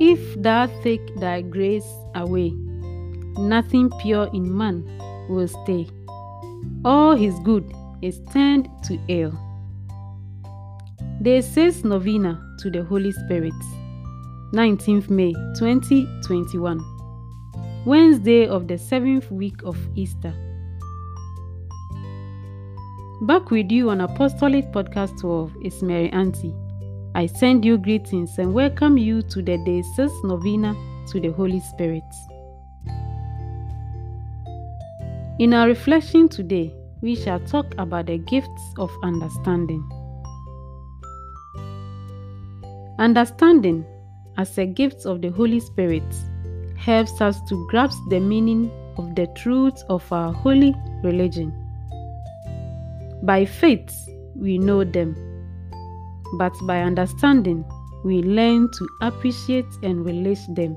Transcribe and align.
If 0.00 0.40
thou 0.40 0.64
take 0.82 1.14
thy 1.16 1.42
grace 1.42 1.86
away, 2.14 2.52
nothing 3.36 3.90
pure 4.00 4.30
in 4.32 4.56
man 4.56 4.82
will 5.28 5.46
stay. 5.46 5.88
All 6.86 7.14
his 7.14 7.38
good 7.40 7.70
is 8.00 8.22
turned 8.32 8.70
to 8.84 8.98
ill. 9.08 9.38
Day 11.20 11.42
6 11.42 11.84
Novena 11.84 12.40
to 12.60 12.70
the 12.70 12.82
Holy 12.82 13.12
Spirit, 13.12 13.52
19th 14.54 15.10
May 15.10 15.34
2021, 15.58 16.80
Wednesday 17.84 18.46
of 18.46 18.68
the 18.68 18.78
seventh 18.78 19.30
week 19.30 19.62
of 19.64 19.76
Easter. 19.96 20.32
Back 23.26 23.50
with 23.50 23.70
you 23.70 23.90
on 23.90 24.00
Apostolic 24.00 24.72
Podcast 24.72 25.20
12 25.20 25.56
is 25.62 25.82
Mary 25.82 26.08
Auntie. 26.10 26.54
I 27.12 27.26
send 27.26 27.64
you 27.64 27.76
greetings 27.76 28.38
and 28.38 28.54
welcome 28.54 28.96
you 28.96 29.20
to 29.22 29.42
the 29.42 29.58
Day 29.58 29.82
6 29.82 30.12
Novena 30.22 30.76
to 31.08 31.18
the 31.18 31.30
Holy 31.30 31.58
Spirit. 31.58 32.04
In 35.40 35.52
our 35.52 35.66
reflection 35.66 36.28
today, 36.28 36.72
we 37.00 37.16
shall 37.16 37.40
talk 37.40 37.74
about 37.78 38.06
the 38.06 38.18
gifts 38.18 38.62
of 38.78 38.92
understanding. 39.02 39.82
Understanding, 43.00 43.84
as 44.38 44.56
a 44.56 44.66
gift 44.66 45.04
of 45.04 45.20
the 45.20 45.30
Holy 45.30 45.58
Spirit, 45.58 46.14
helps 46.76 47.20
us 47.20 47.42
to 47.48 47.66
grasp 47.68 47.98
the 48.08 48.20
meaning 48.20 48.70
of 48.96 49.16
the 49.16 49.26
truths 49.34 49.82
of 49.88 50.10
our 50.12 50.32
holy 50.32 50.76
religion. 51.02 51.52
By 53.24 53.46
faith, 53.46 54.08
we 54.36 54.58
know 54.58 54.84
them, 54.84 55.16
but 56.38 56.52
by 56.62 56.80
understanding, 56.80 57.64
we 58.04 58.22
learn 58.22 58.70
to 58.70 58.88
appreciate 59.02 59.66
and 59.82 60.04
relish 60.04 60.40
them. 60.54 60.76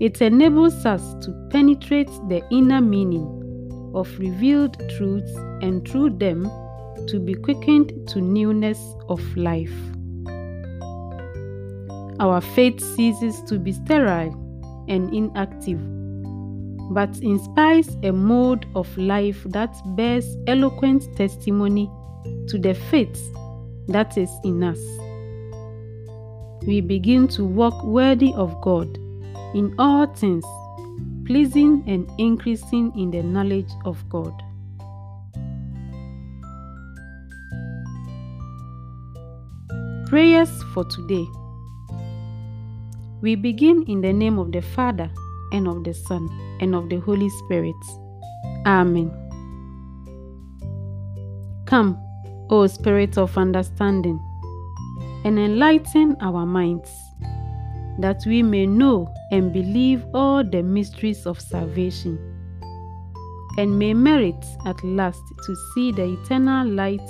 It 0.00 0.20
enables 0.20 0.86
us 0.86 1.02
to 1.24 1.48
penetrate 1.50 2.10
the 2.28 2.42
inner 2.50 2.80
meaning 2.80 3.92
of 3.94 4.16
revealed 4.18 4.78
truths 4.96 5.34
and 5.60 5.86
through 5.88 6.10
them 6.18 6.44
to 7.08 7.18
be 7.18 7.34
quickened 7.34 8.08
to 8.08 8.20
newness 8.20 8.78
of 9.08 9.20
life. 9.36 9.74
Our 12.20 12.40
faith 12.40 12.80
ceases 12.80 13.40
to 13.42 13.58
be 13.58 13.72
sterile 13.72 14.34
and 14.88 15.12
inactive, 15.14 15.80
but 16.92 17.16
inspires 17.18 17.96
a 18.02 18.12
mode 18.12 18.66
of 18.74 18.96
life 18.98 19.42
that 19.50 19.74
bears 19.96 20.36
eloquent 20.46 21.04
testimony 21.16 21.90
to 22.48 22.58
the 22.58 22.74
faith 22.74 23.20
that 23.88 24.16
is 24.18 24.30
in 24.44 24.62
us. 24.62 24.78
We 26.66 26.80
begin 26.80 27.28
to 27.28 27.44
walk 27.44 27.82
worthy 27.84 28.32
of 28.34 28.60
God 28.60 28.98
in 29.54 29.74
all 29.78 30.06
things, 30.06 30.44
pleasing 31.24 31.82
and 31.86 32.10
increasing 32.18 32.92
in 32.98 33.10
the 33.10 33.22
knowledge 33.22 33.70
of 33.84 34.06
God. 34.08 34.32
Prayers 40.08 40.50
for 40.74 40.84
today. 40.84 41.26
We 43.20 43.34
begin 43.34 43.84
in 43.84 44.00
the 44.00 44.12
name 44.12 44.38
of 44.38 44.52
the 44.52 44.62
Father, 44.62 45.10
and 45.52 45.66
of 45.66 45.84
the 45.84 45.92
Son, 45.92 46.28
and 46.60 46.74
of 46.74 46.88
the 46.88 46.98
Holy 46.98 47.28
Spirit. 47.30 47.74
Amen. 48.66 49.10
Come, 51.66 51.98
O 52.50 52.66
Spirit 52.66 53.18
of 53.18 53.36
understanding, 53.36 54.18
and 55.24 55.38
enlighten 55.38 56.16
our 56.20 56.46
minds, 56.46 56.90
that 57.98 58.22
we 58.26 58.42
may 58.42 58.66
know 58.66 59.12
and 59.30 59.52
believe 59.52 60.04
all 60.14 60.42
the 60.42 60.62
mysteries 60.62 61.26
of 61.26 61.40
salvation, 61.40 62.18
and 63.58 63.78
may 63.78 63.92
merit 63.92 64.46
at 64.66 64.82
last 64.84 65.20
to 65.44 65.56
see 65.74 65.92
the 65.92 66.04
eternal 66.04 66.66
light 66.66 67.08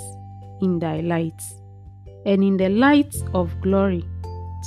in 0.61 0.79
thy 0.79 1.01
light, 1.01 1.43
and 2.27 2.43
in 2.43 2.57
the 2.57 2.69
light 2.69 3.15
of 3.35 3.53
glory 3.61 4.05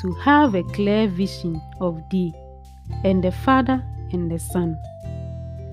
to 0.01 0.13
have 0.13 0.55
a 0.55 0.63
clear 0.71 1.07
vision 1.07 1.61
of 1.81 2.01
thee, 2.11 2.33
and 3.03 3.23
the 3.23 3.31
Father 3.31 3.83
and 4.13 4.31
the 4.31 4.39
Son. 4.39 4.77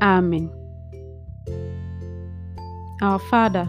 Amen. 0.03 0.51
Our 3.01 3.19
Father, 3.19 3.69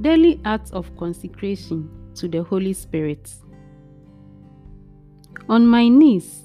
Daily 0.00 0.40
acts 0.44 0.70
of 0.70 0.96
consecration 0.96 1.90
to 2.14 2.28
the 2.28 2.42
Holy 2.42 2.72
Spirit. 2.72 3.32
On 5.48 5.66
my 5.66 5.88
knees, 5.88 6.44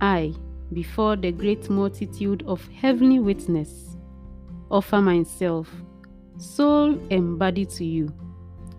I, 0.00 0.34
before 0.72 1.16
the 1.16 1.32
great 1.32 1.70
multitude 1.70 2.44
of 2.46 2.66
heavenly 2.68 3.18
witness, 3.18 3.96
offer 4.70 5.00
myself, 5.00 5.70
soul 6.36 7.00
and 7.10 7.38
body 7.38 7.64
to 7.64 7.84
you, 7.84 8.12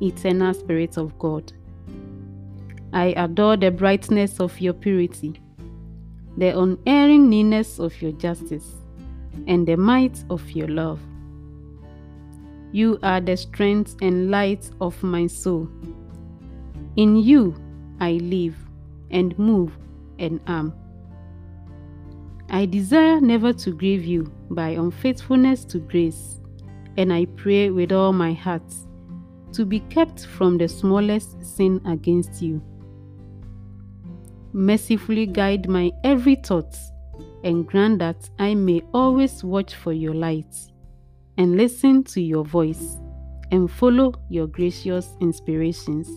eternal 0.01 0.53
Spirit 0.53 0.97
of 0.97 1.17
God. 1.17 1.51
I 2.93 3.13
adore 3.17 3.57
the 3.57 3.71
brightness 3.71 4.39
of 4.39 4.59
your 4.61 4.73
purity, 4.73 5.41
the 6.37 6.57
unerring 6.57 7.29
nearness 7.29 7.79
of 7.79 7.99
your 8.01 8.11
justice, 8.13 8.75
and 9.47 9.67
the 9.67 9.75
might 9.75 10.23
of 10.29 10.49
your 10.51 10.67
love. 10.67 10.99
You 12.71 12.99
are 13.01 13.19
the 13.19 13.35
strength 13.35 13.95
and 14.01 14.29
light 14.29 14.69
of 14.79 15.01
my 15.01 15.25
soul. 15.25 15.67
In 16.95 17.15
you 17.15 17.55
I 17.99 18.13
live 18.13 18.55
and 19.09 19.37
move 19.39 19.75
and 20.19 20.39
am. 20.45 20.73
I 22.49 22.65
desire 22.67 23.19
never 23.21 23.53
to 23.53 23.71
grieve 23.71 24.05
you 24.05 24.31
by 24.51 24.69
unfaithfulness 24.69 25.65
to 25.65 25.79
grace, 25.79 26.41
and 26.97 27.11
I 27.11 27.25
pray 27.25 27.71
with 27.71 27.91
all 27.91 28.13
my 28.13 28.33
heart 28.33 28.73
to 29.53 29.65
be 29.65 29.79
kept 29.81 30.27
from 30.27 30.57
the 30.57 30.67
smallest 30.67 31.43
sin 31.43 31.81
against 31.85 32.39
you. 32.41 32.61
Mercifully 34.53 35.25
guide 35.25 35.67
my 35.67 35.91
every 36.03 36.35
thought 36.35 36.75
and 37.43 37.65
grant 37.65 37.99
that 37.99 38.29
I 38.37 38.53
may 38.53 38.83
always 38.93 39.43
watch 39.43 39.73
for 39.73 39.93
your 39.93 40.13
light 40.13 40.68
and 41.39 41.55
listen 41.55 42.03
to 42.03 42.21
your 42.21 42.43
voice 42.43 42.97
and 43.51 43.71
follow 43.71 44.13
your 44.27 44.45
gracious 44.45 45.15
inspirations. 45.21 46.09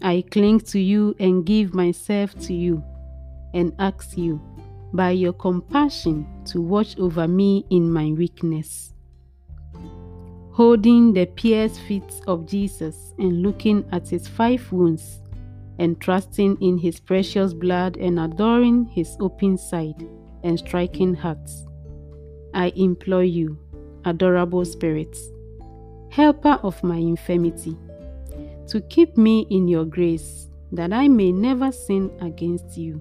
I 0.00 0.24
cling 0.30 0.60
to 0.60 0.80
you 0.80 1.14
and 1.20 1.44
give 1.44 1.74
myself 1.74 2.34
to 2.46 2.54
you 2.54 2.82
and 3.52 3.74
ask 3.78 4.16
you 4.16 4.40
by 4.94 5.10
your 5.10 5.34
compassion 5.34 6.26
to 6.46 6.62
watch 6.62 6.98
over 6.98 7.28
me 7.28 7.66
in 7.68 7.92
my 7.92 8.12
weakness. 8.12 8.94
Holding 10.52 11.12
the 11.12 11.26
pierced 11.26 11.80
feet 11.82 12.22
of 12.26 12.46
Jesus 12.46 13.12
and 13.18 13.42
looking 13.42 13.84
at 13.92 14.08
his 14.08 14.26
five 14.26 14.72
wounds 14.72 15.20
and 15.78 16.00
trusting 16.00 16.56
in 16.62 16.78
his 16.78 16.98
precious 16.98 17.52
blood 17.52 17.98
and 17.98 18.18
adoring 18.18 18.86
his 18.86 19.18
open 19.20 19.58
side 19.58 20.08
and 20.42 20.58
striking 20.58 21.14
hearts. 21.14 21.66
I 22.54 22.72
implore 22.76 23.24
you, 23.24 23.58
adorable 24.04 24.64
spirits, 24.64 25.30
helper 26.10 26.58
of 26.62 26.82
my 26.82 26.96
infirmity, 26.96 27.76
to 28.68 28.80
keep 28.82 29.16
me 29.16 29.46
in 29.50 29.68
your 29.68 29.84
grace, 29.84 30.48
that 30.72 30.92
I 30.92 31.08
may 31.08 31.32
never 31.32 31.72
sin 31.72 32.10
against 32.20 32.76
you. 32.76 33.00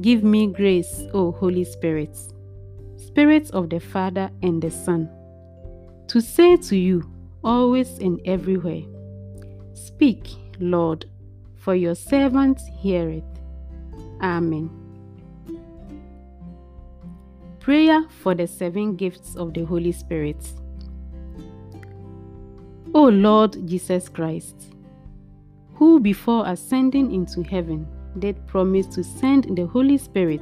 Give 0.00 0.22
me 0.22 0.46
grace, 0.46 1.02
O 1.12 1.32
Holy 1.32 1.64
Spirit, 1.64 2.16
Spirit 2.96 3.50
of 3.50 3.70
the 3.70 3.80
Father 3.80 4.30
and 4.42 4.62
the 4.62 4.70
Son, 4.70 5.10
to 6.08 6.20
say 6.20 6.56
to 6.56 6.76
you 6.76 7.10
always 7.42 7.98
and 7.98 8.20
everywhere, 8.24 8.82
Speak, 9.74 10.28
Lord, 10.58 11.06
for 11.56 11.74
your 11.74 11.94
servant 11.94 12.60
heareth. 12.80 13.24
Amen. 14.22 14.79
Prayer 17.60 18.06
for 18.08 18.34
the 18.34 18.46
seven 18.46 18.96
gifts 18.96 19.36
of 19.36 19.52
the 19.52 19.64
Holy 19.64 19.92
Spirit. 19.92 20.50
O 22.94 23.04
Lord 23.04 23.68
Jesus 23.68 24.08
Christ, 24.08 24.72
who 25.74 26.00
before 26.00 26.46
ascending 26.46 27.12
into 27.12 27.42
heaven 27.42 27.86
did 28.18 28.46
promise 28.46 28.86
to 28.86 29.04
send 29.04 29.54
the 29.56 29.66
Holy 29.66 29.98
Spirit 29.98 30.40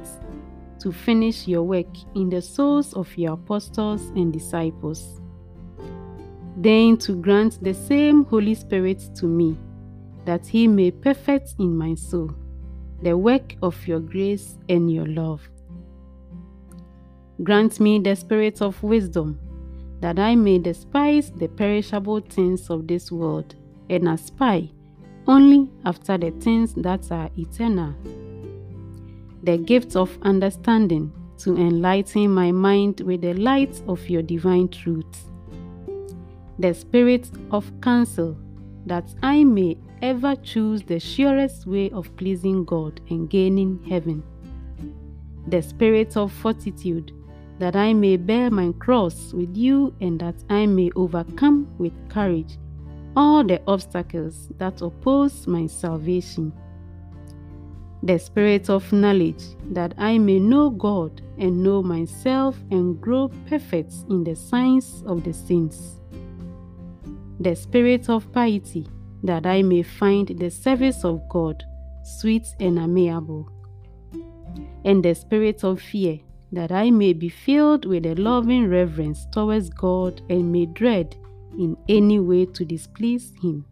to 0.79 0.93
finish 0.93 1.45
your 1.45 1.63
work 1.63 1.93
in 2.15 2.29
the 2.29 2.41
souls 2.41 2.93
of 2.93 3.15
your 3.17 3.33
apostles 3.33 4.01
and 4.15 4.31
disciples, 4.31 5.19
then 6.55 6.95
to 6.99 7.15
grant 7.15 7.61
the 7.61 7.73
same 7.73 8.23
Holy 8.23 8.55
Spirit 8.55 9.03
to 9.15 9.25
me, 9.25 9.57
that 10.23 10.47
he 10.47 10.69
may 10.69 10.89
perfect 10.89 11.55
in 11.59 11.77
my 11.77 11.95
soul 11.95 12.31
the 13.03 13.17
work 13.17 13.55
of 13.61 13.87
your 13.87 13.99
grace 13.99 14.57
and 14.69 14.89
your 14.89 15.05
love. 15.05 15.41
Grant 17.41 17.79
me 17.79 17.99
the 17.99 18.15
spirit 18.15 18.61
of 18.61 18.81
wisdom, 18.83 19.39
that 20.01 20.19
I 20.19 20.35
may 20.35 20.59
despise 20.59 21.31
the 21.31 21.47
perishable 21.47 22.19
things 22.19 22.69
of 22.69 22.87
this 22.87 23.11
world 23.11 23.55
and 23.89 24.09
aspire 24.09 24.67
only 25.27 25.69
after 25.85 26.17
the 26.17 26.31
things 26.31 26.73
that 26.73 27.11
are 27.11 27.29
eternal. 27.37 27.93
The 29.43 29.57
gift 29.57 29.95
of 29.95 30.17
understanding 30.21 31.13
to 31.37 31.55
enlighten 31.55 32.29
my 32.29 32.51
mind 32.51 33.01
with 33.01 33.21
the 33.21 33.33
light 33.35 33.81
of 33.87 34.09
your 34.09 34.21
divine 34.21 34.67
truth. 34.67 35.29
The 36.57 36.73
spirit 36.73 37.29
of 37.51 37.71
counsel, 37.79 38.37
that 38.85 39.13
I 39.23 39.45
may 39.45 39.77
ever 40.01 40.35
choose 40.35 40.81
the 40.81 40.99
surest 40.99 41.67
way 41.67 41.89
of 41.91 42.13
pleasing 42.17 42.65
God 42.65 42.99
and 43.09 43.29
gaining 43.29 43.81
heaven. 43.87 44.23
The 45.47 45.61
spirit 45.61 46.17
of 46.17 46.33
fortitude, 46.33 47.13
that 47.59 47.75
I 47.75 47.93
may 47.93 48.17
bear 48.17 48.49
my 48.49 48.71
cross 48.79 49.33
with 49.33 49.55
you 49.55 49.93
and 50.01 50.19
that 50.19 50.35
I 50.49 50.65
may 50.65 50.89
overcome 50.95 51.67
with 51.77 51.93
courage 52.09 52.57
all 53.15 53.43
the 53.43 53.61
obstacles 53.67 54.49
that 54.57 54.81
oppose 54.81 55.45
my 55.45 55.67
salvation. 55.67 56.53
The 58.01 58.17
spirit 58.17 58.69
of 58.69 58.91
knowledge, 58.93 59.43
that 59.71 59.93
I 59.97 60.17
may 60.17 60.39
know 60.39 60.69
God 60.69 61.21
and 61.37 61.61
know 61.61 61.83
myself 61.83 62.55
and 62.71 62.99
grow 63.01 63.29
perfect 63.49 63.93
in 64.09 64.23
the 64.23 64.35
science 64.35 65.03
of 65.05 65.25
the 65.25 65.33
saints. 65.33 65.99
The 67.41 67.55
spirit 67.55 68.09
of 68.09 68.31
piety, 68.31 68.87
that 69.23 69.45
I 69.45 69.63
may 69.63 69.83
find 69.83 70.27
the 70.27 70.49
service 70.49 71.03
of 71.03 71.27
God 71.27 71.61
sweet 72.03 72.47
and 72.59 72.79
amiable. 72.79 73.49
And 74.85 75.03
the 75.03 75.13
spirit 75.13 75.65
of 75.65 75.81
fear, 75.81 76.19
that 76.51 76.71
I 76.71 76.89
may 76.91 77.13
be 77.13 77.29
filled 77.29 77.85
with 77.85 78.05
a 78.05 78.15
loving 78.15 78.69
reverence 78.69 79.25
towards 79.31 79.69
God 79.69 80.21
and 80.29 80.51
may 80.51 80.65
dread 80.65 81.15
in 81.57 81.77
any 81.87 82.19
way 82.19 82.45
to 82.45 82.65
displease 82.65 83.33
Him. 83.41 83.65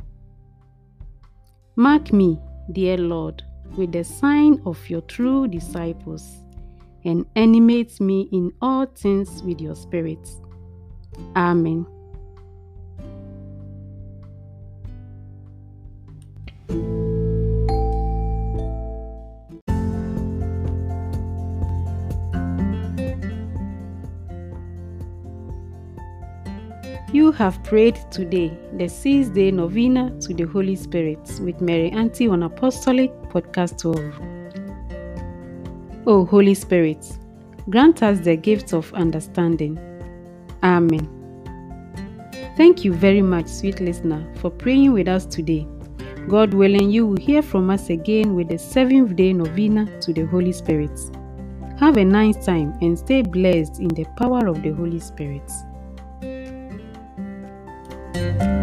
Mark 1.75 2.11
me, 2.13 2.39
dear 2.71 2.97
Lord, 2.97 3.43
with 3.77 3.91
the 3.91 4.03
sign 4.03 4.61
of 4.65 4.89
your 4.89 5.01
true 5.01 5.47
disciples, 5.47 6.43
and 7.05 7.25
animate 7.35 7.99
me 8.01 8.27
in 8.31 8.51
all 8.61 8.85
things 8.85 9.41
with 9.43 9.61
your 9.61 9.75
Spirit. 9.75 10.27
Amen. 11.35 11.85
You 27.17 27.31
have 27.31 27.63
prayed 27.63 27.97
today 28.11 28.55
the 28.73 28.87
sixth 28.87 29.33
day 29.33 29.49
novena 29.49 30.11
to 30.19 30.35
the 30.35 30.43
Holy 30.43 30.75
Spirit 30.75 31.27
with 31.41 31.59
Mary 31.61 31.89
Auntie 31.89 32.27
on 32.27 32.43
Apostolic 32.43 33.11
Podcast 33.31 33.79
12. 33.79 34.13
O 36.05 36.25
Holy 36.25 36.53
Spirit, 36.53 37.03
grant 37.71 38.03
us 38.03 38.19
the 38.19 38.35
gift 38.35 38.71
of 38.71 38.93
understanding. 38.93 39.79
Amen. 40.61 41.09
Thank 42.55 42.85
you 42.85 42.93
very 42.93 43.23
much, 43.23 43.47
sweet 43.47 43.79
listener, 43.79 44.23
for 44.35 44.51
praying 44.51 44.93
with 44.93 45.07
us 45.07 45.25
today. 45.25 45.65
God 46.29 46.53
willing, 46.53 46.91
you 46.91 47.07
will 47.07 47.17
hear 47.17 47.41
from 47.41 47.71
us 47.71 47.89
again 47.89 48.35
with 48.35 48.49
the 48.49 48.59
seventh 48.59 49.15
day 49.15 49.33
novena 49.33 49.87
to 50.01 50.13
the 50.13 50.27
Holy 50.27 50.51
Spirit. 50.51 50.99
Have 51.79 51.97
a 51.97 52.05
nice 52.05 52.45
time 52.45 52.77
and 52.83 52.95
stay 52.95 53.23
blessed 53.23 53.79
in 53.79 53.87
the 53.87 54.05
power 54.17 54.45
of 54.45 54.61
the 54.61 54.69
Holy 54.69 54.99
Spirit. 54.99 55.51
Bye. 58.33 58.56